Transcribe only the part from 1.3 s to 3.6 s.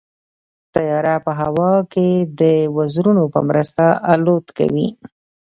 هوا کې د وزرونو په